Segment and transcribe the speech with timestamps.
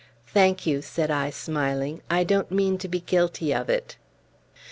[0.25, 3.97] "Thank you," said I, smiling; "I don't mean to be guilty of it."